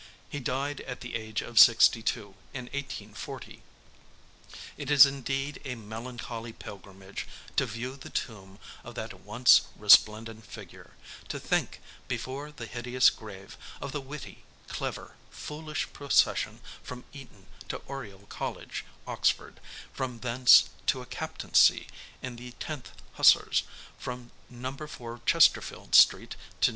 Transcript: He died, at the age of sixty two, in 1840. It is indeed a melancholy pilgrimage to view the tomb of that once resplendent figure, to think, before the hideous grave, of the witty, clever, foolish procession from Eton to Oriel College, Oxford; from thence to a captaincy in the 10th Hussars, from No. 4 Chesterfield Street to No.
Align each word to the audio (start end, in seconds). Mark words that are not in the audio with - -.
He 0.27 0.39
died, 0.39 0.81
at 0.87 1.01
the 1.01 1.13
age 1.13 1.43
of 1.43 1.59
sixty 1.59 2.01
two, 2.01 2.33
in 2.55 2.65
1840. 2.73 3.61
It 4.75 4.89
is 4.89 5.05
indeed 5.05 5.61
a 5.63 5.75
melancholy 5.75 6.53
pilgrimage 6.53 7.27
to 7.55 7.67
view 7.67 7.95
the 7.95 8.09
tomb 8.09 8.57
of 8.83 8.95
that 8.95 9.13
once 9.19 9.61
resplendent 9.75 10.43
figure, 10.47 10.93
to 11.27 11.39
think, 11.39 11.81
before 12.07 12.51
the 12.51 12.65
hideous 12.65 13.11
grave, 13.11 13.55
of 13.79 13.91
the 13.91 14.01
witty, 14.01 14.43
clever, 14.67 15.13
foolish 15.29 15.87
procession 15.93 16.61
from 16.81 17.03
Eton 17.13 17.45
to 17.69 17.83
Oriel 17.87 18.25
College, 18.27 18.83
Oxford; 19.05 19.59
from 19.93 20.21
thence 20.21 20.71
to 20.87 21.01
a 21.01 21.05
captaincy 21.05 21.85
in 22.23 22.37
the 22.37 22.53
10th 22.53 22.87
Hussars, 23.17 23.61
from 23.99 24.31
No. 24.49 24.73
4 24.75 25.21
Chesterfield 25.27 25.93
Street 25.93 26.35
to 26.61 26.69
No. 26.69 26.69